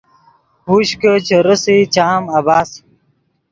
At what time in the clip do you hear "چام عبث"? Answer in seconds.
1.95-2.71